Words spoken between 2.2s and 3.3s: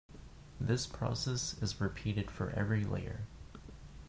for every layer.